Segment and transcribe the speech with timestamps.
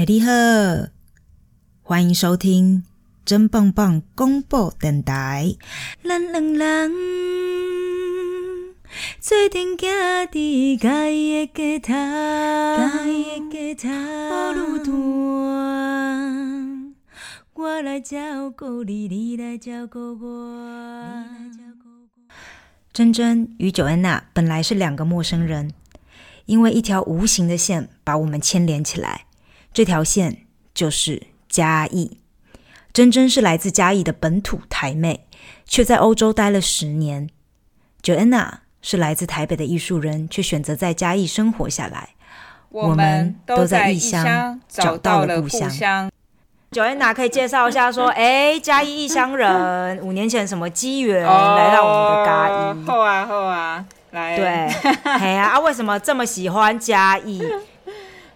[0.00, 0.32] 哎，你好，
[1.82, 2.84] 欢迎收听
[3.26, 5.54] 真棒棒公布电台。
[6.02, 6.90] 咱两人
[9.20, 14.94] 做阵行伫家己的街头，家己的街头路段，
[17.52, 21.26] 我来照顾你，你来照顾我。
[22.94, 25.74] 珍珍与九安娜本来是两个陌生人，
[26.46, 29.26] 因为一条无形的线把我们牵连起来。
[29.72, 32.18] 这条线就是嘉义。
[32.92, 35.26] 珍珍是来自嘉义的本土台妹，
[35.64, 37.30] 却在欧洲待了十年。
[38.02, 38.50] Joanna
[38.82, 42.10] 是来自台北的艺术人，却选择在嘉义生活下来。
[42.70, 46.10] 我们都在异乡找到了故乡。
[46.72, 52.84] 九安娜可以介绍一下，说， 哎，嘉义异乡人，五年前什么机缘来到我们的嘉义？
[52.86, 54.36] 好啊，好啊，来。
[54.36, 54.46] 对，
[55.04, 57.42] 哎呀，啊，为什么这么喜欢嘉义？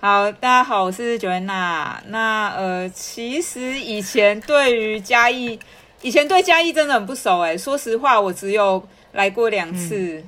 [0.04, 1.98] 好，大家好，我是九安娜。
[2.08, 5.58] 那呃，其实以前对于嘉义，
[6.02, 7.56] 以前对嘉义真的很不熟哎。
[7.56, 10.22] 说实话，我只有来过两次。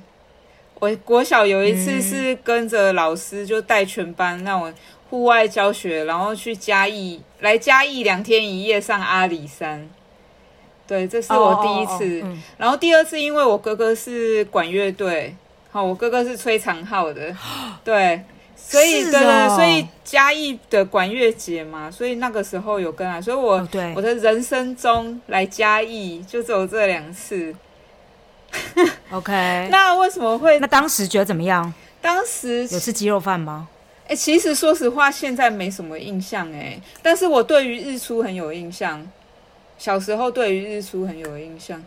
[0.79, 4.73] 我国小有一次是跟着老师就带全班那种
[5.11, 9.87] 户外教学，然后去嘉义，来嘉义两天一夜上阿里山。
[10.87, 12.25] 对，这是我第一次。
[12.57, 15.35] 然后第二次，因为我哥哥是管乐队，
[15.69, 17.31] 好，我哥哥是吹长号的，
[17.85, 18.19] 对。
[18.57, 27.55] 所以，对对，所以嘉义的管乐节嘛，所以那个时候有跟啊，所以我我的人生中来嘉义就只有这两次。
[29.11, 29.31] OK，
[29.71, 30.59] 那为什么会？
[30.59, 31.73] 那当时觉得怎么样？
[32.01, 33.67] 当时有吃鸡肉饭吗？
[34.07, 39.05] 哎，其实说实话，现在没什么印象哎，但是我对于日出很有印象。
[39.77, 41.83] 小时候对于日出很有印象。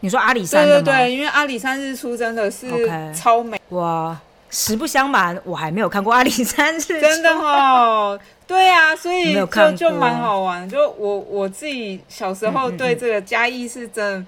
[0.00, 2.66] 你说阿里山对对对，因为阿里山日出真的是
[3.14, 4.18] 超美哇。
[4.50, 7.00] 实不相瞒，我还没有看过阿里山日出。
[7.00, 10.68] 真的哦，对啊，所以就就蛮好玩。
[10.68, 14.26] 就我我自己小时候对这个嘉义是真，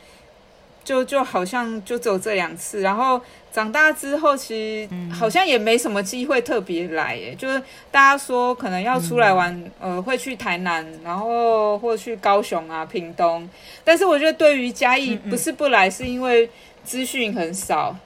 [0.85, 2.83] 就就好像就只有这两次。
[2.83, 3.19] 然后
[3.51, 7.17] 长大之后，其实好像也没什么机会特别来。
[7.17, 7.35] 耶。
[7.35, 7.59] 就是
[7.91, 13.49] 大家说可能要出来玩，呃，会去台南，然后或去高雄啊、屏东。
[13.83, 16.51] 但是我觉得对于嘉义，不是不来，是因为
[16.85, 17.97] 资讯很少。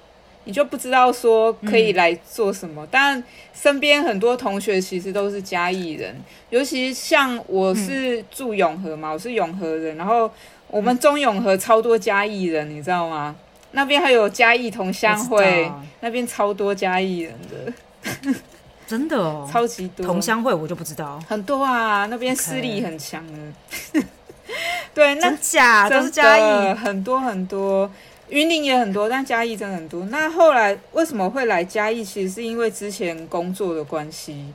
[0.44, 3.22] 你就不知道说可以来做什么，但
[3.54, 6.14] 身边很多同学其实都是嘉义人，
[6.50, 10.30] 尤其像我是住永和嘛，我是永和人，然后
[10.68, 13.34] 我们中永和超多嘉义人，你知道吗？
[13.72, 18.34] 那边还有嘉义同乡会，那边超多嘉义人的，
[18.86, 20.06] 真的哦， 超级多。
[20.06, 24.02] 同乡会我就不知道，很多啊，那边势力很强的，
[24.94, 25.88] 对，那假？
[25.88, 27.90] 都是嘉义，很多很多。
[28.28, 30.04] 云林也很多，但嘉义真的很多。
[30.06, 32.02] 那后来为什么会来嘉义？
[32.02, 34.52] 其实是因为之前工作的关系。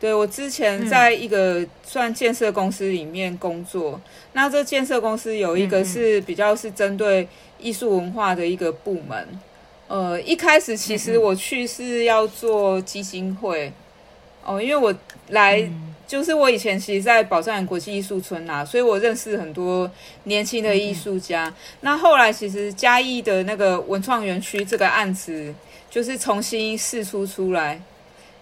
[0.00, 4.00] 对我之前在一个算建设公司里面工作，
[4.32, 7.28] 那这建设公司有一个是比较是针对
[7.58, 9.28] 艺术文化的一个部门。
[9.86, 13.72] 呃，一开始其实我去是要做基金会
[14.44, 14.94] 哦，因为我
[15.28, 15.70] 来。
[16.10, 19.88] 就是我以前其实，在宝藏国际艺术村啊，所以我认识很多
[20.24, 21.54] 年轻的艺术家。
[21.82, 25.54] 那后来，其实嘉义的那个文创园区这个案子，
[25.88, 27.80] 就是重新试出出来。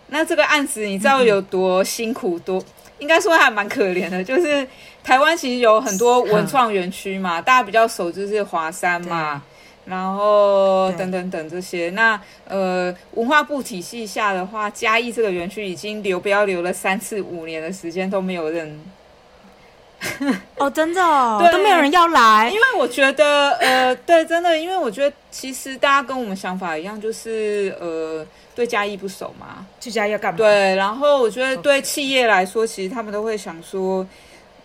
[0.06, 2.38] 那这个案子，你知道有多辛苦？
[2.38, 2.64] 多
[3.00, 4.24] 应该说还蛮可怜的。
[4.24, 4.66] 就是
[5.04, 9.42] 台湾其实有很多文创园区嘛，大家比较熟就是华山嘛。
[9.88, 18.78] 然后等等等这些，那呃文化部体系下的话，嘉义这个园区已经流标留了三次五年的时间都没有人。
[20.58, 21.00] 哦， 真的，
[21.50, 22.50] 都没有人要来。
[22.52, 30.36] 因为我觉得，呃，对，真的，因为我觉得其实大家跟我们想法一样，就是呃对嘉义不熟嘛，去嘉义要干嘛？
[30.36, 34.06] 对，然后我觉得对企业来说，其实他们都会想说。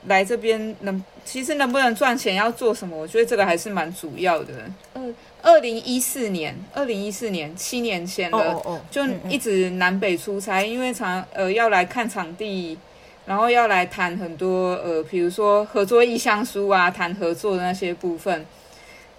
[0.07, 2.97] 来这边能其实能不能赚钱要做什么？
[2.97, 4.53] 我觉得这个还是蛮主要的。
[4.95, 12.77] 嗯，二零一四年，二零一四年七年前了，就一直南北出差，因为常呃要来看场地，
[13.25, 18.45] 然后要来谈很多呃，比如说合作意向书啊，谈合作的那些部分。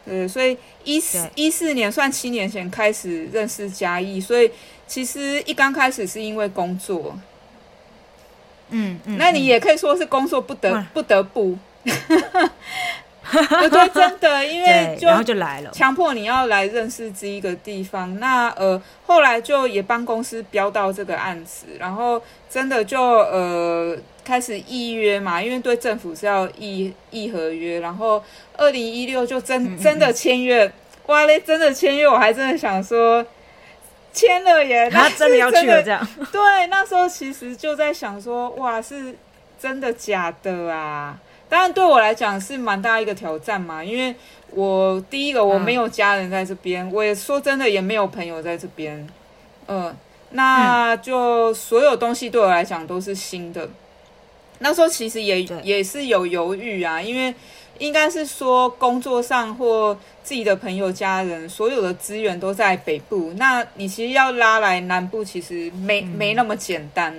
[0.06, 0.54] 呃，所以
[0.84, 4.50] 一四一四年算七年前开始认识嘉义，所以
[4.87, 7.19] 其实一刚开始是因为工作。
[8.70, 18.19] 嗯，那你也可以说是工作不得不得不， 我觉得真的，因为然后就来了，强迫你要来认识这一个地方。
[18.19, 22.20] 那呃，后来就也帮公司标到这个案子，然后
[22.50, 28.22] 真的就呃开始预约嘛，因为对政府是要议议合约，然后
[28.56, 30.70] 二零一六就真真的签约，
[31.06, 33.25] 哇嘞，真的签约，我还真的想说。
[34.14, 36.08] 签了耶， 他真的要去了这样。
[36.32, 39.14] 对，那时候其实就在想说，哇，是
[39.61, 41.19] 真的假的啊？
[41.46, 44.14] 当然对我来讲是蛮大一个挑战嘛，因为
[44.50, 49.06] 我第一个我没有家人在这边，我也说真的也没有朋友在这边，
[49.69, 49.94] 嗯，
[50.31, 53.69] 那就所有东西对我来讲都是新的。
[54.61, 57.34] 那时候其实也也是有犹豫啊，因为
[57.79, 67.15] 应该是说工作上或自己的朋友、家人，所有的资源都在北部，那你其实要拉来南部，其实没没那么简单。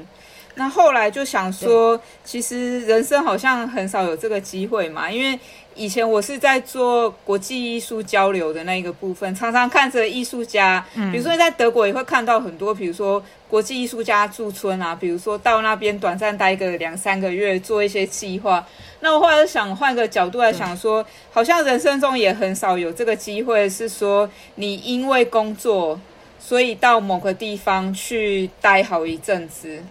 [0.56, 5.40] 那后来就想说，其实人生好像很少有这个机会嘛，因为。
[5.78, 10.82] 以前我是在做国际艺术交流的那一个部分，常常看着艺术家，
[11.12, 18.66] 比如说在德国也会看到很多，比如说国际艺术家驻村啊，比如说到那边短暂待个两三个月，做一些计划。
[19.02, 26.00] 那我后来想换个角度来想，说好像人生中也很少有这个机会，是说你因为工作，
[26.40, 29.84] 所以到某个地方去待好一阵子。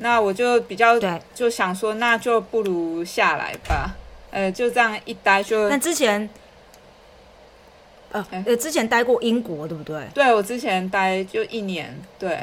[0.00, 0.98] 那我就比较
[1.34, 3.96] 就想说，那就不如下来吧。
[4.30, 5.68] 呃，就这样一待就。
[5.68, 6.28] 那之前，
[8.12, 10.06] 呃呃，之前待过英国，对不对？
[10.14, 12.38] 对，我之前待就一年，对。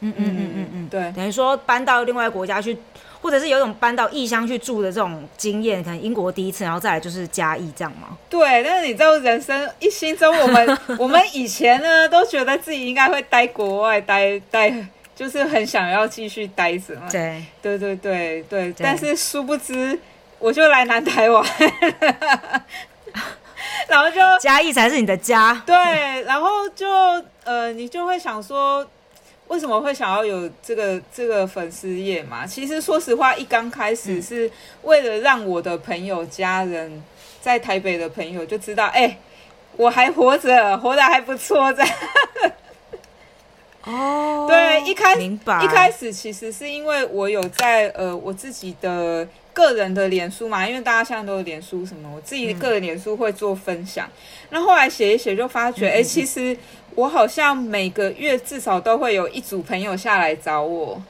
[0.00, 1.12] 嗯嗯嗯嗯嗯，对。
[1.12, 2.76] 等于说搬到另外国家去，
[3.20, 8.16] 或者是有种搬到异乡去住的这种经验，可能英国第一次，然后再来就是嘉义这样吗？
[8.30, 14.72] 对，但是你知道，人生一心中，我们 我们以前呢，都觉得自己应该会待国外，待待，
[15.18, 17.08] 就是很想要继续待着嘛。
[17.10, 19.98] 对，对对对对，但是殊不知。
[20.38, 21.44] 我就来南台湾，
[23.88, 25.60] 然后就嘉义才是你的家。
[25.66, 25.74] 对，
[26.22, 26.86] 然后就
[27.42, 28.88] 呃，你就会想说，
[29.48, 32.46] 为什么会想要有这个这个粉丝页嘛？
[32.46, 34.48] 其实说实话，一刚开始是
[34.82, 37.02] 为了让我的朋友、家人
[37.40, 39.18] 在台北的朋友就知道，哎，
[39.76, 41.92] 我还活着，活得还不错，这样。
[43.88, 49.26] 哦，对，一开一开始其实是因为我有在呃我自己的。
[49.54, 54.08] 个人的脸书嘛，因为大家现在都有脸书什么，我自己个人脸书会做分享。
[54.50, 56.56] 那后来写一写，就发觉，哎，其实
[56.94, 61.02] 我好像每个月至少都会有一组朋友下来找我。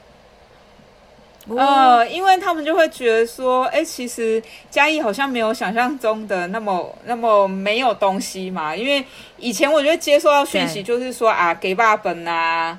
[1.47, 8.75] 呃，因为他们就会觉得说，哎，其实嘉义好像没有想象中的那么那么没有东西嘛。
[8.75, 9.03] 因为
[9.37, 12.77] 以前我觉得接收到讯息就是说啊，给爸本啊，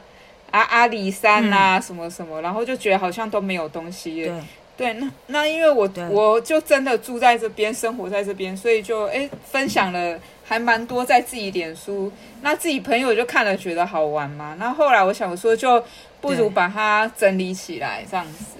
[0.50, 4.24] 啊阿里山啊，什么什么，然后就觉得好像都没有东西。
[4.24, 4.32] 对。
[4.76, 10.18] 对，那那因为我我就真的住在这边，生活在这边，所以就哎分享了
[10.50, 12.10] 还蛮多在自己脸书，
[12.42, 14.56] 那自己朋友就看了觉得好玩嘛。
[14.58, 15.80] 那后来我想说，就
[16.20, 18.56] 不如把它整理起来这样子。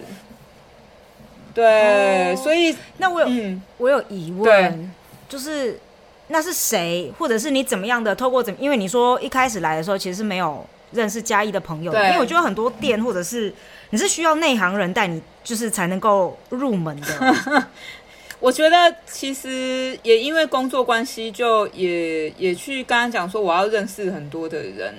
[1.52, 4.92] 对，所以那我有我有疑问，
[5.28, 5.80] 就是
[6.28, 8.14] 那是谁，或者是你怎么样的？
[8.14, 8.60] 透过怎么？
[8.60, 13.52] 因为你说一开始来的时候其实是没有认识嘉义的朋友，因为我觉得很多店或者是。
[13.92, 17.66] 你是需要内行人带你，就是才能够入门的。
[18.40, 24.94] 我觉得其实也因为工作关系，就也也去刚刚讲说我要认识很多的人，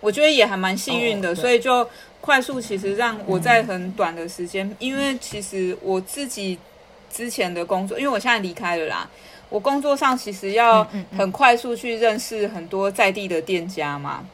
[0.00, 1.86] 我觉得也还蛮幸运的，所以就
[2.20, 6.58] 快速其实让我在很短的时间，因为其实我自己
[7.12, 9.08] 之前的工作，因为我现在离开了啦，
[9.50, 10.82] 我工作上其实要
[11.16, 14.26] 很快速去认识很多在地的店家嘛。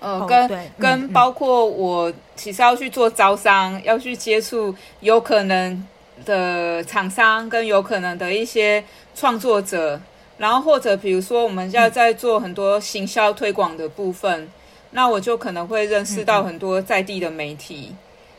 [0.00, 5.82] 呃，跟跟包括我其实要去做招商，要去接触有可能
[6.24, 10.00] 的厂商，跟有可能的一些创作者，
[10.38, 14.48] 然后或者比如说我们要在做很多行销推广的部分，
[14.90, 17.94] 那我就可能会认识到很多在地的媒体，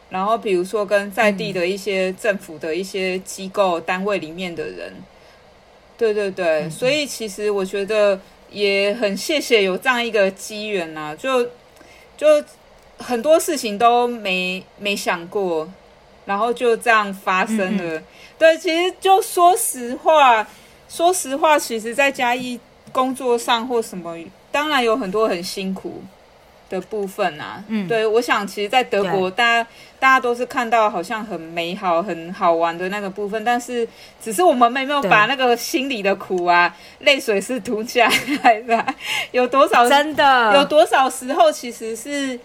[0.10, 4.94] 然后比如说跟在地的一些政府的一些机构单位里面的人，
[5.98, 8.20] 对对对，所以其实我觉得。
[8.52, 11.44] 也很谢谢有这样一个机缘呐，就
[12.16, 12.42] 就
[12.98, 15.68] 很多事情都没没想过，
[16.26, 18.02] 然后就这样发生了。
[18.38, 20.46] 对，其实就说实话，
[20.90, 22.60] 说实话，其实在嘉义
[22.92, 24.18] 工作上或什么，
[24.52, 26.04] 当然有很多很辛苦。
[26.68, 33.88] 的部分啊，嗯，对，我想其实，在德国，大家大家都是看到好像很美好、很好玩的那个部分，但是
[34.20, 38.10] 只是我们没有把那个心里的苦啊、泪水是涂下
[38.42, 38.84] 来的，
[39.32, 40.56] 有多少真的。
[40.56, 42.38] 有多少时候，其实是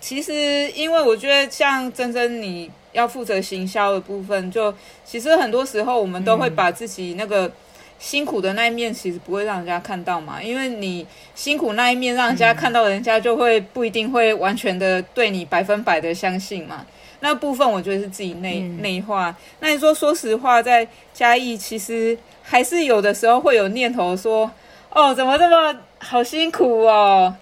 [0.00, 4.74] 其实，因为我觉得像真真你要负责行销的部分，就
[5.04, 7.52] 其实很多时候我们都会把自己那个。
[7.98, 16.84] 辛苦的那一面其实不会让人家看到嘛，因为你辛苦那一面让人家看到，人家就会不一定会完全的对你百分百的相信嘛。
[17.20, 19.34] 那部分我觉得是自己内内化。
[19.60, 24.50] 那你说说实话，在嘉义其实还是有的时候会有念头说，
[24.90, 27.34] 哦，怎么这么好辛苦哦？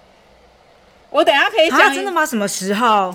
[1.09, 2.25] 我等下可以讲，真的吗？
[2.25, 3.13] 什么时候？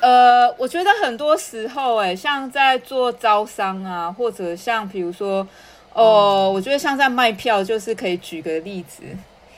[0.00, 5.46] 呃，我觉得很多时候，哎，像在做招商啊，或者像比如说，
[5.92, 9.02] 哦，我觉得像在卖票，就是可以举个例子，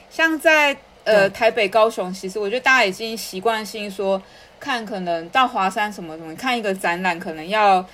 [0.09, 4.21] 像在呃台北、高雄，其实我觉得大家已经习惯性说，
[4.59, 7.85] 看可能到华山什么什么，看一个展览可能要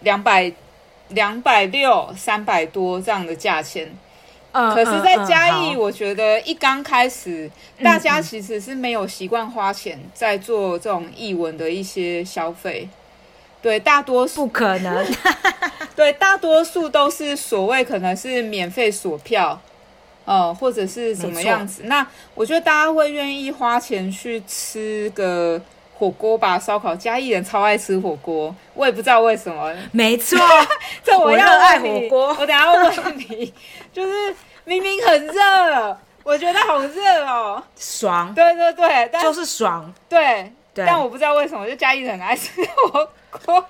[0.00, 0.52] 两百、
[1.08, 3.88] 两百六、三百多这样的价钱。
[4.52, 7.48] 可是，在嘉义，我觉得一刚开始，
[7.82, 12.88] 大家其实是没有习惯花钱在做这种译文的一些消费。
[13.62, 15.06] 对，大多数不可能。
[15.94, 19.60] 对，大多数都是所谓可能是免费锁票，
[20.24, 21.82] 呃，或者是什么样子。
[21.84, 25.60] 那我觉得大家会愿意花钱去吃个
[26.00, 26.96] 火锅吧，烧烤。
[26.96, 29.70] 嘉义人超爱吃火锅，我也不知道为什么。
[29.92, 30.38] 没错，
[31.04, 32.28] 这我要爱火锅。
[32.40, 33.52] 我等下问你。
[33.92, 43.06] 就是明明很热，我觉得好热哦，爽，对对对，就是爽，对，但我不知道为什么就嘉义很爱吃火
[43.44, 43.62] 锅。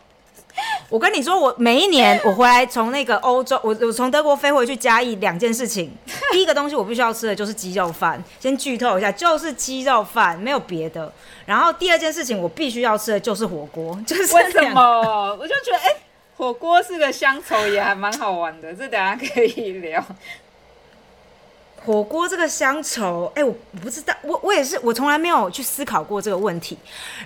[0.88, 5.90] 我跟你说，我每一年 我回来从那个欧洲，我我从德国飞回去嘉义，两件事情，
[6.32, 11.12] 第一个东西我必须要吃的就是鸡肉饭，先剧透一下，就是鸡肉饭，没有别的。
[11.46, 15.36] 然后第二件事情我必须要吃的就是火锅，就是为什么？
[15.40, 15.94] 我就觉得哎。
[16.36, 20.02] 火锅是个乡愁，也还蛮好玩的，这等下可以聊。
[21.82, 26.76] 火锅这个乡愁，哎，我不知道，我我也是，我从来没有去思考过这个问题。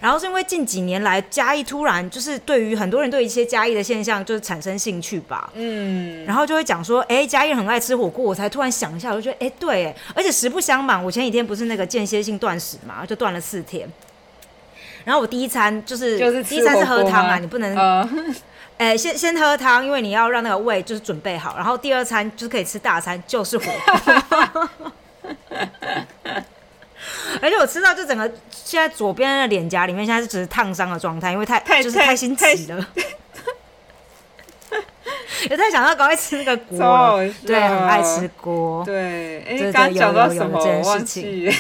[0.01, 13.89] 然后是因为近几年来嘉义突然就是对于很多人对一些嘉义的现象就是产生兴趣吧，嗯，然后就会讲说，哎，嘉义人很爱吃火锅，我才突然想一下，我就觉得，哎，对，而且实不相瞒，我前几天不是那个间歇性断食嘛，就断了四天。
[15.05, 17.75] 然后我第一餐就是就是第一餐是喝汤啊，你不能。
[18.77, 24.69] 哎，先先喝汤，因为你要让那个胃就是准备好，然后第二餐就是可以吃大餐，就是火锅。
[27.41, 32.87] 而且我吃到就整个现在左边的脸颊里面现在是只是烫伤的状态，因为太就是太心急了。
[35.51, 38.83] 也太想要赶快吃那个锅，对，很爱吃锅。
[38.85, 40.83] 对，哎，刚讲到什么？
[40.83, 41.53] 事情。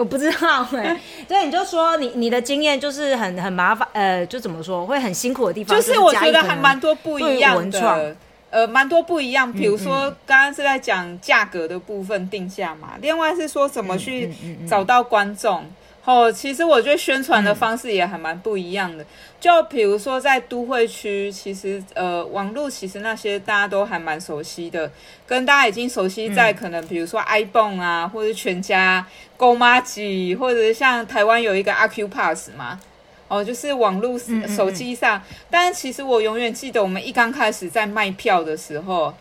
[0.00, 8.16] 我不知道哎， 对，你就说你你的经验就是很很麻烦，呃，就怎么说会很辛苦的地方，就是我觉得还蛮多不一样的，
[8.48, 9.52] 呃，蛮多不一样。
[9.52, 14.32] 比如说刚刚是在讲价格的部分定价嘛，另外是说怎么去
[14.66, 15.64] 找到观众。
[16.02, 19.04] 哦，其实我觉得宣传的方式也还蛮不一样的。
[19.38, 24.90] 就比如说在都会区，其实呃，网络其实那些大家都还蛮熟悉的，
[25.26, 32.80] 跟大家已经熟悉在可能比如说 iPhone 啊，或者全家、购妈机，或者像台湾有一个阿 Q Pass 嘛，
[33.28, 35.22] 哦，就是网络手机上。
[35.50, 39.14] 但是其实我永远记得我们一刚开始在卖票的时候，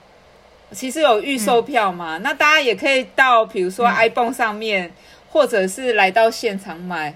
[0.71, 4.91] 其实有预售票嘛，那大家也可以到比如说 iPhone 上面。
[5.31, 7.13] 或者是来到现场买，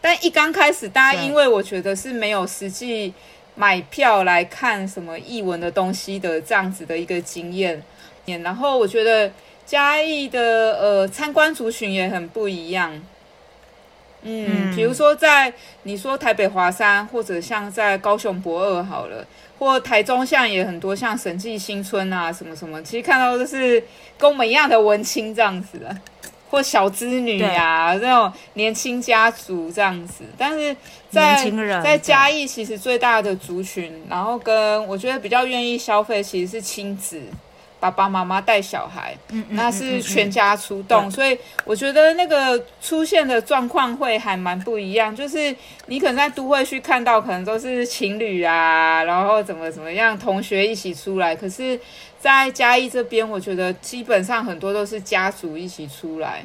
[0.00, 3.14] 但一刚开始，大家因为我觉得是没有实际
[3.54, 7.82] 买票来看什么译文的东西的这样子的一个经验，
[8.42, 9.30] 然后我觉得
[9.64, 13.00] 嘉义的呃参观族群也很不一样，
[14.22, 15.52] 嗯，比如说在
[15.84, 19.24] 你说台北华山，或者像在高雄博二好了，
[19.58, 23.82] 或台中像也很多像审计新村啊什么什么，其实看到都是
[24.18, 25.96] 跟我们一样的文青这样子的。
[26.52, 30.76] 或小织女啊，这种年轻家族这样子，但是
[31.08, 31.50] 在
[31.82, 37.22] 在嘉义其实最大的族群，然后跟我觉得比较愿意消费其实是亲子，
[37.80, 39.16] 爸爸妈妈带小孩，
[39.48, 45.56] 那是全家出动，所以我觉得那个出现的状况会还蛮不一样，就是
[45.86, 51.80] 你可能在都会区看到，可能都是情侣啊，然后怎么怎么样，同学一起出来，可是。
[52.22, 56.44] 在嘉义这边，我觉得基本上很多都是家族一起出来。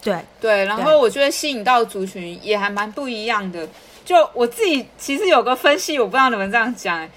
[0.00, 3.68] 对对，然后我觉得吸引到族群也还蛮不一样的。
[4.04, 7.10] 就我自己其实有个分析，我不知道你们这样讲，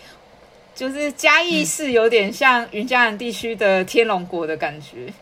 [0.73, 5.13] 就是嘉义是有点像云嘉南地区的天龙国的感觉。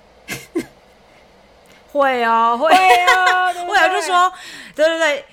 [1.92, 4.32] 会 啊，会啊，会啊，就说
[4.74, 5.26] 对对对。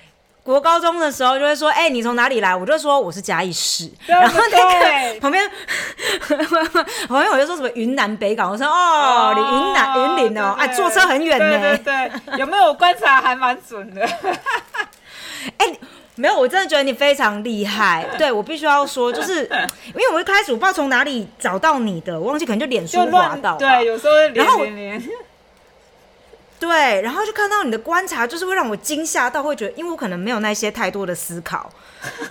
[0.43, 2.53] 国高中的时候就会说，哎，你从哪里来？
[2.53, 3.89] 我就说我是嘉义市。
[4.05, 5.49] 然后那个旁边，
[7.07, 8.51] 旁边我就说什么云南北港。
[8.51, 11.77] 我说哦，你云南云林哦，哎，坐车很远呢。
[11.77, 14.05] 对对，有没有观察还蛮准的？
[15.57, 15.65] 哎，
[16.15, 18.05] 没有，我真的觉得你非常厉害。
[18.19, 19.45] 对我必须要说，就是
[19.85, 23.55] 因为我一开始我不知道从哪里找到你的，我忘记可能就脸书滑到。
[23.55, 25.01] 对，有时候然后连。
[26.65, 31.69] 对，然后就看到你的观察，就是会让我惊吓到，会觉得，因为我可能没有那些太多的思考，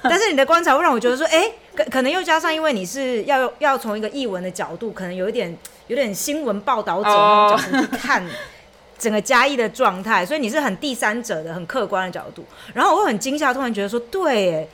[0.03, 5.57] 但是你的观察会让我觉得说，哎，可可能又加上，因为你是要要从一个译文的角度，可能有一点。
[5.89, 8.25] 有点新闻报道者那种角度去 看
[8.97, 12.47] 整个嘉义的状态，所以你是很第三者的、很客观的角度。
[12.73, 14.67] 然后我很惊吓，突然觉得说，对，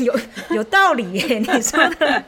[0.00, 0.18] 有
[0.50, 2.24] 有道理耶， 你说的，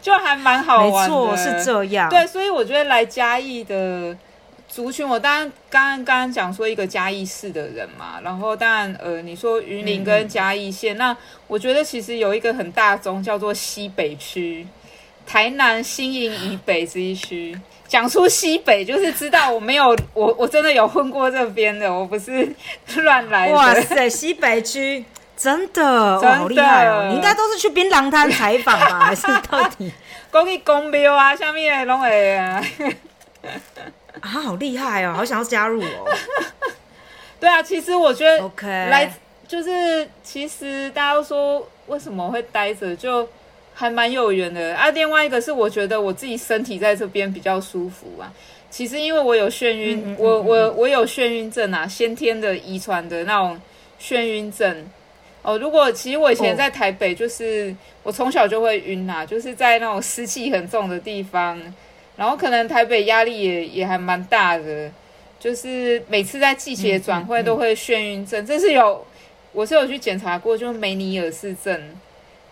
[0.00, 2.08] 就还蛮好玩的，没错，是这样。
[2.08, 4.16] 对，所以我觉得来嘉义的。
[4.74, 11.16] 族群，我当然刚刚刚刚讲说一个嘉义市的人嘛，然后当然呃，你说云林跟嘉义县，那
[11.46, 14.66] 我觉得其实有一个很大宗叫做西北区，
[15.24, 17.56] 台南新营以北这一区。
[17.86, 22.52] 讲出西北，就是知道我没有我我真的有混过这边的，我不是
[22.96, 23.54] 乱来的。
[23.54, 25.04] 哇塞，西北区
[25.36, 27.06] 真的好厉害哦！
[27.10, 28.98] 你应该都是去槟榔摊采访吧？
[29.06, 29.92] 还是到底
[30.32, 31.36] 讲去公庙啊？
[31.36, 32.60] 下面拢会啊？
[34.24, 35.12] 啊，好厉害哦！
[35.14, 36.10] 好想要加入哦。
[37.38, 39.12] 对啊，其实我觉得，OK，来
[39.46, 43.28] 就是其实大家都说为什么会待着，就
[43.74, 44.88] 还蛮有缘的啊。
[44.88, 48.32] 另外一个是我觉得我自己身体在这边比较舒服啊。
[48.70, 53.60] 其实因为我有眩晕，我我我有眩晕症啊，先天的遗传的那种
[54.00, 54.88] 眩晕症。
[55.42, 61.60] 哦，如果其实我以前在台北，就是我从小就会晕啊，就是在那种湿气很重的地方。
[62.16, 64.90] 然后可能台北压力也也还蛮大的，
[65.40, 69.04] 就是每次在季节转会都会眩晕症，这是有
[69.52, 71.80] 我是有去检查过，就是梅尼尔氏症。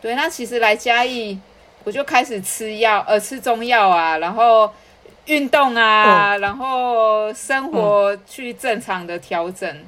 [0.00, 1.38] 对，那其实来嘉义，
[1.84, 4.68] 我就开始吃药，呃，吃中药啊，然后
[5.26, 9.84] 运动啊，然后生活去正常的调整，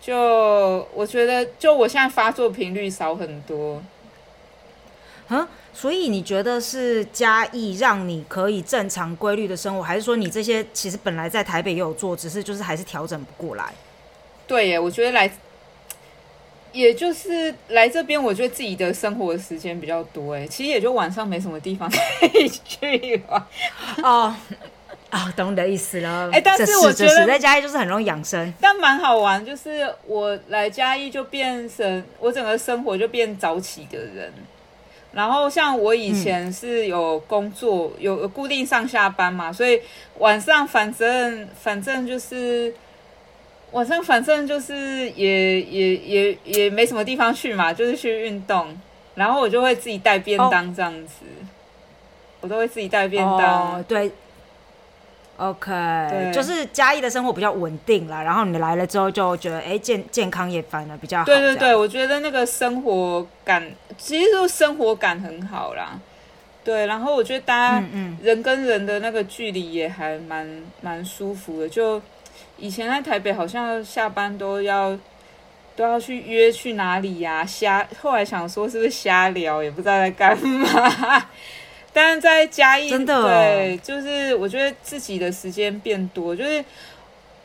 [0.00, 3.80] 就我觉得，就我现在发作频率少很多。
[5.28, 5.48] 啊？
[5.76, 13.74] 所以你觉得是嘉义让你可以正常规律的生活，还是说你这些其实本来在台北也有做，只是就是还是调整不过来？
[14.46, 15.28] 对耶，我觉得来，
[16.70, 23.48] 也就是来这边，我觉得自己的生活时间比较多哎，其实也就晚上没什么地方 可以去吧。
[24.02, 24.34] 哦，
[25.10, 26.30] 啊，懂你的意思了。
[26.32, 34.32] 哎，但是我觉得在嘉义就是很容易养生，但蛮好玩，就是我来嘉义就变成我整个生活就变早起的人。
[35.14, 39.80] 然后像我以前是有工作，有固定上下班嘛，所以
[40.18, 42.74] 晚上反正反正就是
[43.70, 48.76] 晚上反正就是也也也也没什么地方去嘛，就是去运动，
[49.14, 51.24] 然后我就会自己带便当这样子，
[52.40, 54.10] 我都会自己带便当，对。
[55.36, 61.24] OK，就是嘉义的生活比较稳定啦，然后你来了之后就觉得，哎，健健康也反而比较好。
[61.24, 63.68] 对对对，我觉得那个生活感，
[63.98, 65.98] 其实生活感很好啦。
[66.62, 67.84] 对，然后我觉得大家
[68.22, 70.48] 人跟人的那个距离也还蛮
[70.80, 71.68] 蛮舒服的。
[71.68, 72.00] 就
[72.56, 74.96] 以前在台北，好像下班都要
[75.74, 77.44] 都要去约去哪里呀？
[77.44, 81.26] 瞎，后来想说是不是瞎聊，也不知道在干嘛。
[81.96, 86.62] 但是在嘉义，真的对，就是我觉得自己的时间变多，就是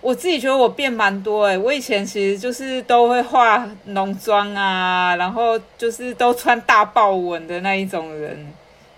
[0.01, 1.55] 我自己觉得我变蛮多哎。
[1.55, 8.51] 我以前其实就是都会化浓妆啊，然后就是都穿大豹纹的那一种人。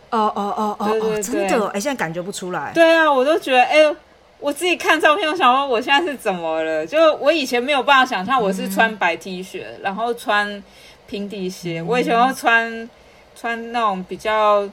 [0.09, 2.71] 哦哦哦哦，对对真的哎，现在感觉不出来。
[2.73, 3.93] 对啊，我都觉得哎，
[4.39, 6.87] 我自己看照片，我想说我现在是怎么了？
[6.87, 10.63] 就我以前没有办法想象我是穿白 T 恤，然后穿
[11.07, 11.81] 平底鞋。
[11.81, 12.89] 我以前要穿
[13.35, 14.65] 穿那种比较。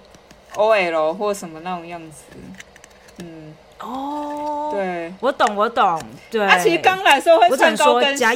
[0.54, 2.24] O L 或什么那种样子，
[3.18, 6.46] 嗯，哦，对，我懂，我懂，对。
[6.46, 8.26] 他其实刚来时候会穿高跟鞋，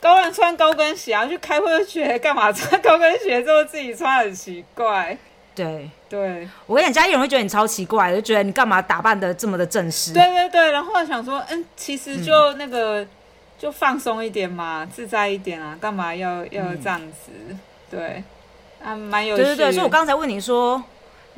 [0.00, 2.50] 高人穿高跟鞋，然后去开会去干嘛？
[2.50, 5.16] 穿高跟鞋之后自己穿很奇怪。
[5.54, 10.14] 对对，我跟你讲，嘉义人会觉得你超奇怪，就觉得你干嘛打扮的这么的正式？
[10.14, 13.06] 对对对，然后想说，嗯，其实就那个
[13.58, 17.30] 就放松一点嘛，自在一点啊，干嘛要要这样子？
[17.90, 18.24] 对，
[18.82, 19.36] 啊，蛮有。
[19.36, 20.82] 对对对，所以我刚才问你说。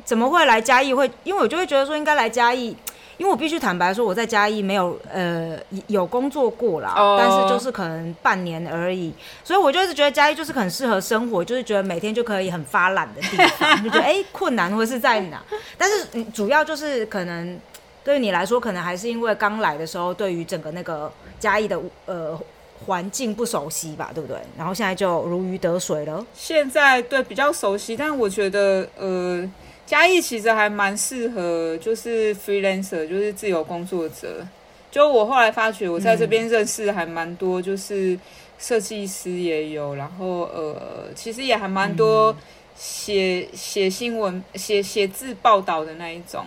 [0.05, 0.93] 怎么会来嘉义？
[0.93, 2.77] 会因为我就会觉得说应该来嘉义，
[3.17, 9.11] 因为我必须坦白说我在嘉义没有呃有工作过啦，但是就是可能半年而已，
[9.43, 15.41] 所以我就一直觉得嘉义就是很适合生活，就是觉得每天就可以很发懒的地方，就觉得哎困难会是在哪？
[15.75, 17.59] 但是主要就是可能
[18.03, 22.39] 对于你来说，可能还是因为刚来的时候对于整个那个嘉义的呃
[22.85, 24.37] 环境不熟悉吧，对不对？
[24.55, 26.23] 然后现在就如鱼得水了。
[26.35, 29.49] 现在对比较熟悉，但我觉得呃。
[29.85, 34.45] 嘉义其实还蛮适合，就是 freelancer，就是自由工作者。
[34.91, 38.17] 就我后来发觉，我在这边认识还蛮多，就是
[38.57, 42.35] 设计师也有，然后呃，其实也还蛮多
[42.75, 46.45] 写写新闻、写写字报道的那一种，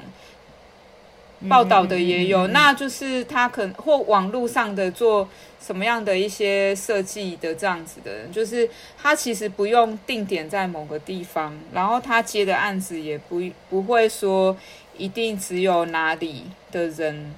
[1.46, 2.46] 报道的也有。
[2.48, 5.28] 那就是他可能或网络上的做。
[5.60, 14.56] 什么样的一些设计的这样子的人，就是他其实不用定点在某个地方，然后他接的案子也不不会说
[14.96, 17.34] 一定只有哪里的人。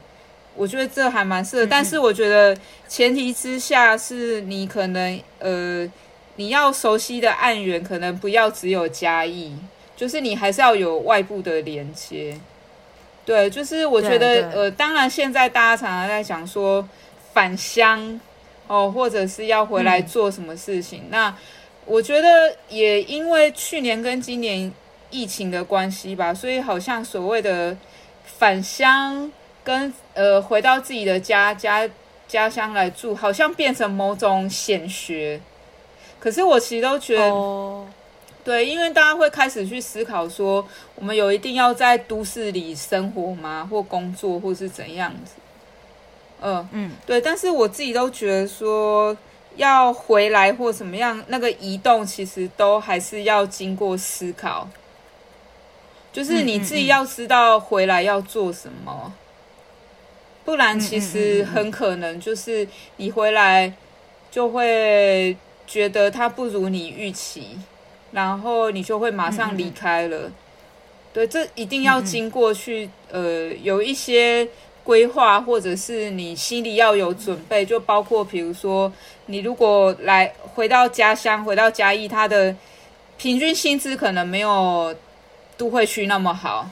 [0.54, 5.90] 我觉得这还蛮适合，但是我觉得前提之下是你可能呃，
[6.36, 9.56] 你要熟悉的案源可能不要只有嘉义，
[9.96, 12.38] 就是你还是要有外部的连接。
[13.30, 16.84] 对，就是我觉得呃，当然现在大家常常在讲说
[17.32, 18.20] 返乡
[18.66, 21.04] 哦，或者是要回来做什么事情。
[21.10, 21.32] 那
[21.86, 24.72] 我觉得也因为去年跟今年
[25.10, 27.76] 疫情的关系吧，所以好像所谓的
[28.24, 29.30] 返乡。
[29.62, 31.86] 跟呃回到自己的家家
[32.26, 35.38] 家乡来住，好像变成某种显学。
[36.18, 37.30] 可是我其实都觉得，
[38.42, 43.68] 对，因为大家会开始去思考说，我们有一定要在都市里生活吗？
[43.70, 45.32] 或工作，或是怎样子？
[46.40, 47.20] 嗯嗯，对。
[47.20, 49.14] 但是我自己都觉得说，
[49.56, 54.66] 要回来或怎么样，那个移动其实都还是要经过思考，
[56.12, 59.12] 就是你自己要知道回来要做什么。
[60.42, 63.72] 不然，其实很可能就是你回来
[64.30, 67.58] 就会觉得它不如你预期，
[68.12, 70.30] 然后你就会马上离开了。
[71.12, 74.48] 对，这一定要经过去呃有一些
[74.84, 78.92] 规划，或者是你心里要有准备，就包括比如说
[79.26, 82.54] 你如果来回到家乡，回到嘉义，他的
[83.18, 84.94] 平均薪资可能没有
[85.56, 86.70] 都会区那么好。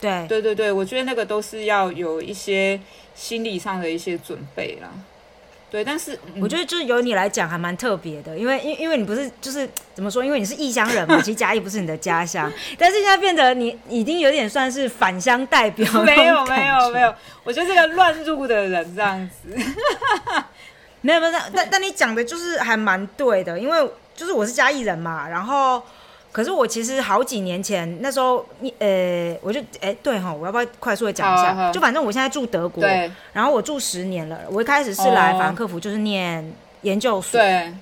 [0.00, 2.80] 对对对对，我觉得那个都是要有一些
[3.14, 4.88] 心理上的一些准备啦。
[5.70, 10.24] 对，但是我觉得就是由你来讲还蛮特别的，因为因因为你不是就是怎么说？
[10.24, 15.88] 因为你是异乡人嘛， 其实嘉义不是你的家乡，但是现在变得你已经有点算是返乡代表。
[16.02, 19.56] 没有没有没有，我就是个乱入的人这样子。
[21.02, 25.82] 没有没有，但但你讲的就是还蛮对的，因为就是我是嘉义人嘛，然后。
[26.32, 31.72] 可是我其实好几年前那时候，你呃，我就哎对哈，我要不要快速的讲一下？
[31.72, 32.84] 就反正我现在住德国，
[33.32, 34.38] 然后我住十年了。
[34.48, 37.40] 我一开始是来法兰克福，就是念研究所。
[37.40, 37.72] 对，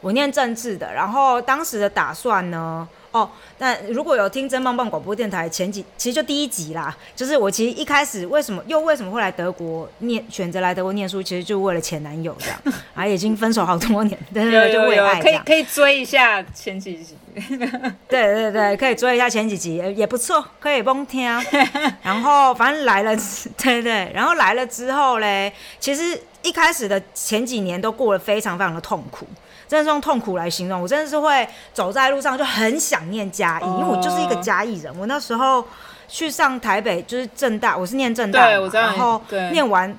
[0.00, 2.88] 我念政治的，然后当时的打算呢。
[3.12, 12.60] 哦，那如果有听真棒棒广播电台前几，其实就第一集啦，就是我其实一开始为什么又为什么会来德国念，选择来德国念书，其实就为了前男友这样，
[12.94, 17.16] 啊，已经分手好多年，对对对，就为爱可以可以追一下前几集，
[18.08, 21.24] 对对对，可以追一下前几集也不错，可以崩听。
[22.02, 23.16] 然后反正来了，
[23.58, 29.26] 对对，然后来了之后嘞，其实一开始的前几年都过得非常非常的痛苦。
[29.70, 34.92] 真的是用痛苦来形容，我真的是会走在路上就很想念嘉义，因为我就是一个嘉义人。
[34.98, 35.64] 我那时候
[36.08, 39.96] 去上台北，就是正大，我是念正大，然后念完，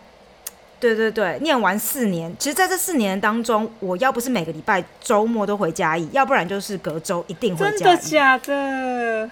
[0.78, 2.36] 对对对，念完四年。
[2.38, 7.80] 其实在这四年当中，我要不是每个礼拜周末都回嘉义，要不然就是隔周一定回嘉义。
[7.80, 9.32] 真的假的？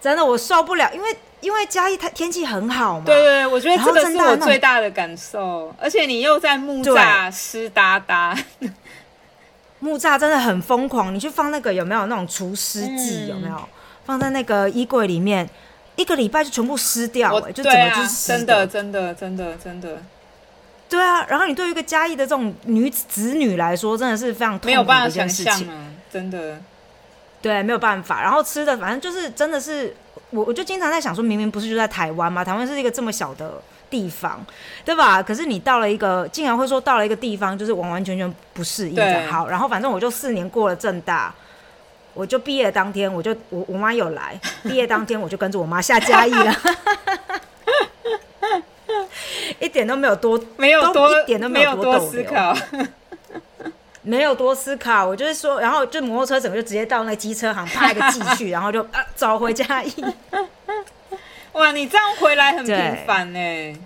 [0.00, 3.04] 真的，我受不了，因为因为嘉义它天气很好嘛。
[3.06, 8.36] 对对，我觉得这个是我最大的感受，而且你又在木栅湿哒哒。
[9.80, 13.26] 木栅真的很疯狂，你去放那个有没有那种除湿剂？
[13.28, 13.56] 有没有
[14.04, 15.48] 放在那个衣柜里面，
[15.96, 20.02] 一个礼拜就全部湿掉，哎，就整个就是真的，真的，真的，真的。
[20.88, 26.60] 对啊，然后你对于一个嘉义的这种女子女来说，真的是非常没有办法想象啊，真的。
[27.40, 28.20] 对，没有办法。
[28.20, 29.96] 然后吃的，反正就是真的是，
[30.30, 32.44] 我我就经常在想说，明明不是就在台湾嘛？
[32.44, 33.62] 台湾是一个这么小的。
[33.90, 34.40] 地方，
[34.84, 35.20] 对吧？
[35.22, 39.26] 可是你到了一个，竟然会说到了一个地方，就是完完全全不适应的。
[39.28, 41.34] 好，然后反正我就四年过了正大，
[42.14, 46.54] 我就毕业当天，我就我我妈有来， 毕业当天我就跟着我妈下嘉义了，
[49.58, 52.56] 一点都没有多，没有多一点都没有多思考，
[54.02, 55.06] 没有多思考。
[55.06, 59.92] 我就是说，然后就摩托车整个就直接到那机车行派个寄去，然后就啊找回家义。
[61.52, 63.78] 哇，你这样回来很频繁呢，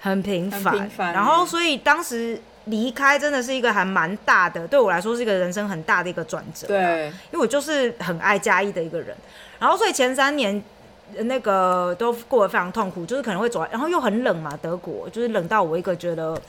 [0.00, 1.12] 很频繁。
[1.12, 6.66] 然后，所以当时离开真的是一个还蛮大的，对我来说是一个人生很大的一个转折。
[6.66, 9.14] 对，因为我就是很爱嘉义的一个人。
[9.58, 10.62] 然后，所以前三年
[11.18, 16.40] 那个都过得非常痛苦，就是可能会走，然后又很冷嘛，德国就是冷到我一个觉得，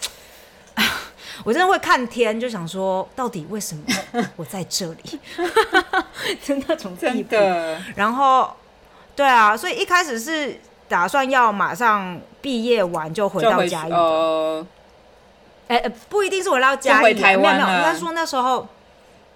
[1.43, 3.83] 我真的会看天，就想说到底为什么
[4.37, 5.19] 我在这里，
[6.41, 7.35] 真的从地步。
[7.95, 8.55] 然后。
[9.15, 14.65] 对啊，所以一开始是打算要马上毕业完就回到嘉义呃。
[15.67, 18.67] 哎，不一定是回到嘉义，没有没有，应该说那时候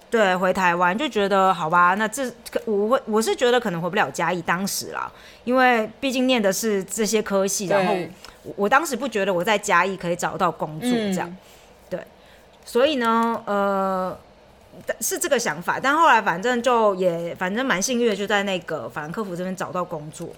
[0.10, 2.30] 对回台湾就觉得好吧，那这
[2.66, 5.10] 我会我是觉得可能回不了嘉义，当时啦，
[5.46, 7.96] 因为毕竟念的是这些科系，然后
[8.56, 11.38] 我当时不觉得我在嘉义可以找到工作这样，
[11.90, 12.00] 对，
[12.66, 14.18] 所以呢，呃。
[15.02, 20.30] 是这个想法，但后来反正就也反正蛮幸运的，就在那个法兰克福这边找到工作，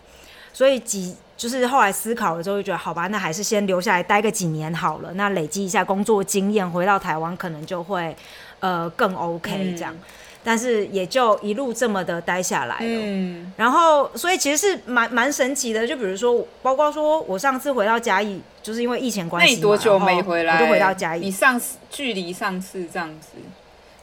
[0.54, 8.16] 所以几就是后来思考了之后，就觉得好吧，那还是先留下来待个几年好了，那累积一下工作经验，回到台湾可能就会
[8.60, 9.96] 呃更 OK 这样。
[10.44, 20.56] 但是也就一路这么的待下来了，嗯，然后所以其实是蛮蛮神奇的，就比如说，包括说我上次回到嘉义，就是因为疫情关系，那你多久没回来？
[20.56, 21.20] 我就回到嘉义。
[21.20, 23.28] 你上次距离上次这样子，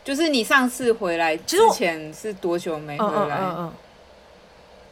[0.05, 3.39] 就是你上次回来之前是多久没回来？
[3.41, 3.73] 嗯嗯。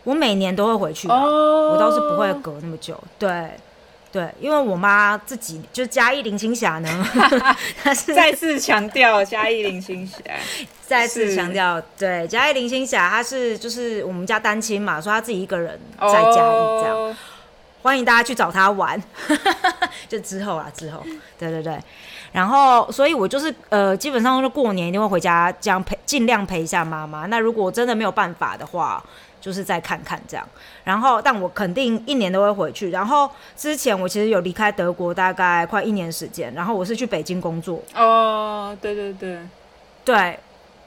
[0.05, 3.51] 我每年都会回去，我倒是不会隔那么久，对。
[4.11, 7.09] 对，因为我妈自己就嘉义林青霞呢，
[7.83, 10.18] 她是再次强调嘉义林青霞，
[10.87, 16.35] 再次强调，对嘉义林青霞，她是就是我们家单亲嘛，说她自己一个人在嘉义
[16.83, 17.16] 这样，
[17.83, 19.01] 欢迎大家去找他玩，
[20.09, 21.03] 就之后啊之后，
[21.38, 21.79] 对对对，
[22.33, 27.27] 然后所以我就是呃，基本上就过年一定会回家，这样陪尽量陪一下妈妈。
[27.27, 29.03] 那如果真的没有办法的话。
[29.42, 30.49] 就是再看看这样，
[30.85, 32.90] 然后但我肯定一年都会回去。
[32.90, 37.83] 然后之前我其实有离开德国大概快一年时间，然后我是去北京工作。
[37.97, 39.40] 哦，对对对，
[40.05, 40.38] 对。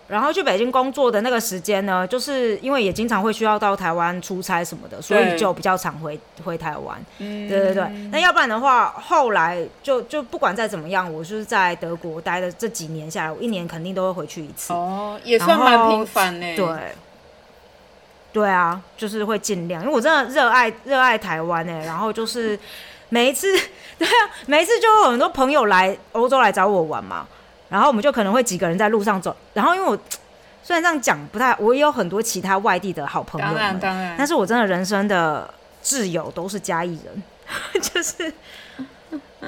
[0.08, 7.04] 然后去北京工作的那个时间呢，就是因为也经常会需要到台湾出差什么的，所以就比较常回回台湾。
[7.20, 7.84] 嗯，对对对。
[8.12, 14.74] 那要不然的话，后来就就不管再怎么样，我就是在德国待的这几年下来，我一年肯定都会回去一次。
[14.74, 16.56] 哦，也算蛮频繁呢。
[16.56, 16.68] 对。
[18.32, 22.60] 对啊，就是会尽量，因为我真的热爱热爱台湾哎，然后就是
[23.08, 23.48] 每一次，
[23.98, 27.26] 对啊，每一次就有很多朋友来欧洲来找我玩嘛，
[27.70, 29.98] 然后我们就可能会几个人在路上走，然后因为我
[30.64, 35.48] 虽然这样讲不太，我也有很多其他外地的好朋友，当然当然，但是我真的人生的
[35.84, 37.24] 挚友都是嘉义人，
[37.82, 38.34] 就是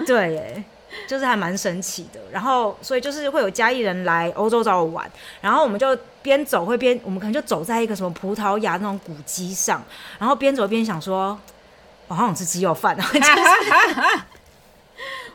[0.06, 0.64] 对耶。
[1.08, 5.08] 就是还蛮神奇的，然后所以就是会有嘉义人来欧洲找我玩，
[5.42, 9.84] 然后我们就边走会边，我们可能就走在一个什么葡萄牙那种古迹上，
[10.18, 11.38] 然后边走边想说，
[12.08, 13.06] 我好想吃鸡肉饭啊！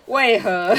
[0.07, 0.75] 为何？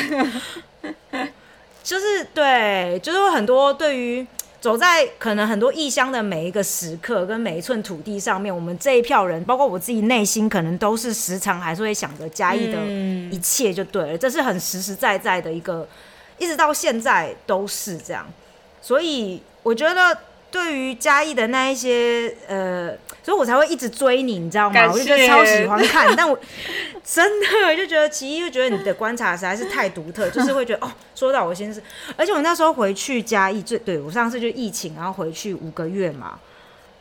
[1.83, 4.25] 就是对，就是很多对于。
[4.61, 12.79] 走在可能很多异乡的每一个时刻，跟每一寸土地上面，我们这一票人，包括我自己内心，可能都是时常还是会想着嘉义的
[13.29, 14.17] 一切，就对了。
[14.17, 15.85] 这是很实实在在的一个，
[16.37, 18.25] 一直到现在都是这样。
[18.81, 20.17] 所以我觉得。
[20.53, 24.91] 对于嘉义的那一些，呃，所以我才会一直追你，你知道吗？
[24.91, 26.37] 我就觉得超喜欢看， 但我
[27.05, 31.81] 真的就觉得其一，就觉得你的观察实在是太独特， 就是会觉得哦，说到我心事。
[32.17, 36.37] 而且我那时候回去嘉义，最对我上次就疫情，然后回去五个月嘛，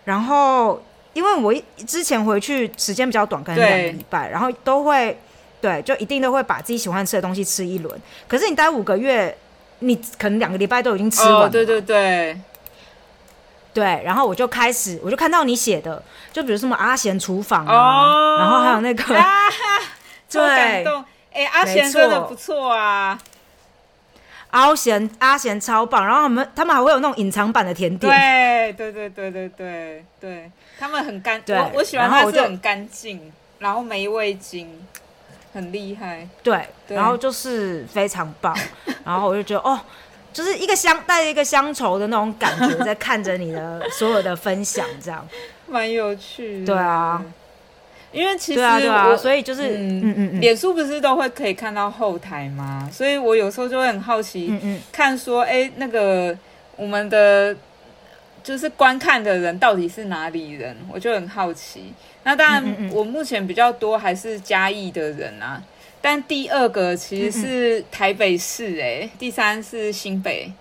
[0.05, 0.81] 然后
[1.13, 1.53] 因为我
[1.87, 5.19] 之前回去时间比较短，可能两个礼拜，然后都会
[5.61, 8.01] 对，就一定都会把自己喜欢吃的东西吃一轮。
[8.29, 9.37] 可是你待五个月，
[9.81, 12.39] 你可能两个礼拜都已经吃完了，对对对。
[13.75, 19.03] 对，然后我就开始，我就看到你写的，就比如什么阿贤厨房啊，然后还有那个，
[20.29, 23.19] 超感动，哎，阿贤真的不错啊，
[24.51, 34.87] 阿贤阿贤超棒，然后他们他们还会有那种隐藏版的甜点，对对对对对对对，他们很干，我我喜欢它是很干净，然后没味精，
[35.55, 38.55] 很厉害，对，然后就是非常棒，
[39.05, 39.81] 然后我就觉得哦。
[40.33, 45.27] 就是一个乡带着一个乡愁的那种感觉，在看着你的所有的分享，这样
[45.66, 46.64] 蛮有趣。
[46.64, 47.23] 对啊，
[48.11, 52.88] 因为其实我所以就是嗯嗯嗯，脸书不是都会可以看到后台吗？
[52.92, 56.37] 所以我有时候就会很好奇，嗯嗯，看说哎那个
[56.77, 57.55] 我们的
[58.42, 61.92] 就是观看的人到底是哪里人，我就很好奇。
[62.25, 65.61] 那当然，我目前比较多还是嘉义的人啊。
[66.03, 70.53] 但第二个其实是台北市，哎，第三是新北，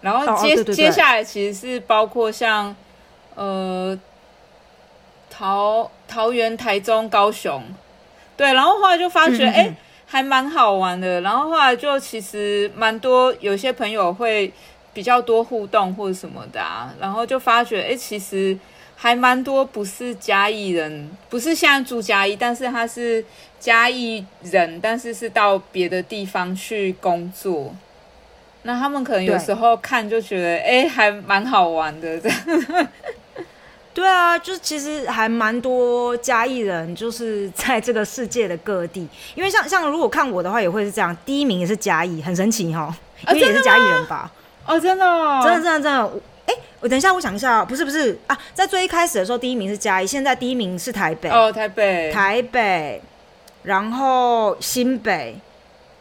[0.00, 2.74] 然后接接下来其实是包括像
[3.34, 3.98] 呃
[5.28, 7.62] 桃桃园、台中、高雄，
[8.36, 9.74] 对，然后后来就发觉哎
[10.06, 14.52] 还蛮好玩的，然后后来就其实蛮多有些朋友会
[14.94, 18.56] 比较多互动或者什么的啊，然后就发觉哎其实。
[19.02, 23.24] 还蛮多不是嘉义人，不是现在住嘉义，但是他是
[23.58, 27.74] 嘉义人，但是是到别的地方去工作。
[28.62, 32.16] 那他们可能有时候看就觉得，哎，还蛮好玩的。
[32.20, 32.88] 这样。
[33.92, 39.08] 对啊，就是其实还蛮多嘉义人，就是在这个世界的各地。
[39.34, 42.96] 因为像像如果看我的话，也会是这样，第一名也是嘉义，很神奇哈，
[43.30, 44.30] 因为也是嘉义人吧？
[44.64, 45.04] 哦，真的，
[45.42, 46.10] 真的，真的，真的。
[46.82, 51.28] 我等一下，我想一下，不是不是啊，在最一开始的时候，第一名是嘉义，现在第一名是台北。
[51.30, 53.00] 哦，台北，台北，
[53.62, 55.36] 然后新北，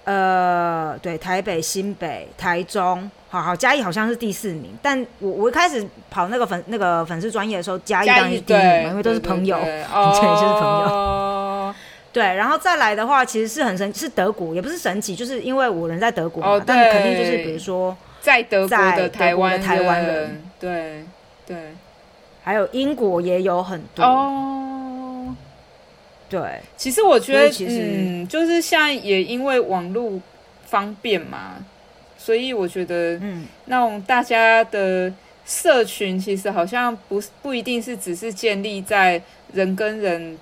[0.06, 10.88] 呃，对，台北、新北、台中，好好，嘉义好像是第四名，但我我一开始跑那个粉那个粉丝专业的时候，嘉义当然是第一名，因为都是朋友， 对，就是朋友。
[10.90, 11.76] 哦。
[12.12, 21.04] 对，然后再来的话，其实是很神，是德国，也不是神奇，就是因为我人在德国嘛，但肯定就是比如说在德国的台湾台湾人，对
[21.46, 21.58] 对，
[22.42, 25.36] 还有英国也有很多哦。
[26.30, 30.22] 对，其实我觉得，其实就是现在也因为网络
[30.66, 31.56] 方便嘛。
[32.18, 35.12] 所以我觉得，嗯，那种大家的
[35.44, 39.20] 社群其实好像不不一定是只是建立在
[39.54, 40.38] 人跟人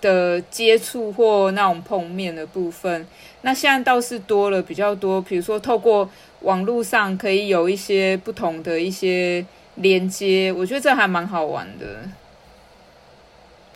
[0.00, 3.06] 的接触或那种碰面的部分。
[3.42, 6.08] 那现在倒是多了比较多，比如说透过
[6.40, 9.44] 网络上可以有一些不同的一些
[9.76, 11.86] 连接，我觉得这还蛮好玩的。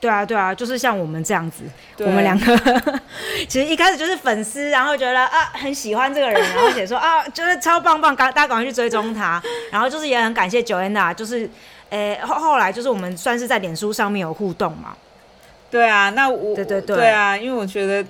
[0.01, 1.65] 对啊，对啊，就是像我们这样子，
[2.01, 2.55] 我们两个
[3.49, 11.49] 其实一开始就是粉丝，然后觉得啊很喜欢这个人，然后写说啊就是超棒棒，赶大家赶快去追踪他，然后就是也很感谢 Joanna，就是
[11.89, 14.95] 诶后后来就是我们算是在脸书上面有互动嘛。
[15.75, 18.07] 对啊，那我对对对，对啊，因为我觉得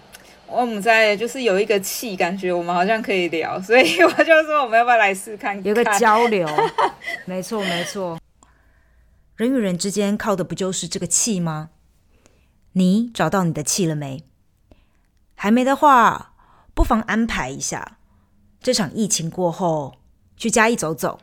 [0.47, 6.47] 我们在就是有一个气，感觉我们好像可以聊，所以我就说我们要不要来试看，有个 交流，
[7.25, 8.21] 没错没错，
[9.37, 11.71] 人与人之间靠的不就是这个气吗？
[12.73, 14.23] 你找到你的气了没？
[15.35, 16.35] 还没的话，
[16.75, 17.97] 不妨安排一下，
[18.61, 19.95] 这场疫情过后
[20.37, 21.19] 去嘉义走走，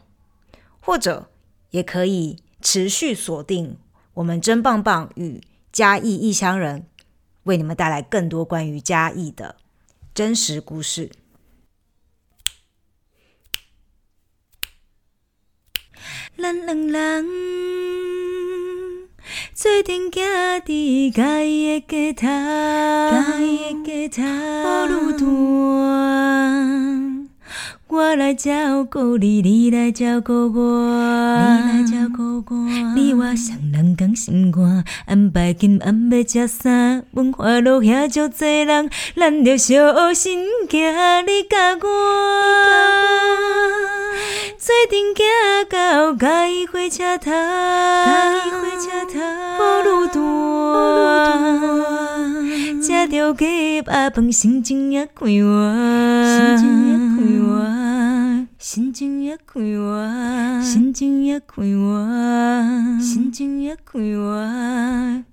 [0.80, 1.30] 或者
[1.70, 3.78] 也可以持续锁定
[4.16, 5.40] 我们真棒棒与
[5.72, 6.86] 嘉义异乡人，
[7.44, 9.56] 为你们带来更多关于嘉义的
[10.14, 11.10] 真实故事。
[19.54, 20.22] 做阵行
[20.62, 22.28] 伫家己的家
[24.10, 26.91] 头，路段，
[27.94, 32.56] 我来照顾你，你来照顾我，你来照顾我。
[32.96, 37.04] 你我双人同心肝，安排今暗要食啥？
[37.12, 41.88] 文化路遐足济人，咱着小心行，你甲我。
[44.58, 45.20] 做阵行
[45.70, 49.20] 到嘉义火车头，嘉义火车头，
[49.84, 50.18] 路段，
[52.82, 57.81] 吃着鸡巴饭，心情也快活，心情也快活，
[58.62, 65.31] 心情也快活，心情也快活，心情也快活。